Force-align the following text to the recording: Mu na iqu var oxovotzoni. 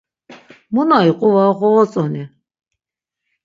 Mu 0.73 0.81
na 0.89 0.97
iqu 1.09 1.27
var 1.33 1.47
oxovotzoni. 1.51 2.23